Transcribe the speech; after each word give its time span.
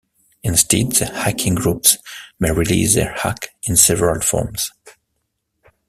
Instead, 0.41 0.93
the 0.93 1.05
hacking 1.05 1.53
groups 1.53 1.99
may 2.39 2.49
release 2.51 2.95
their 2.95 3.13
hack 3.19 3.49
in 3.67 3.75
several 3.75 4.19
forms. 4.19 4.71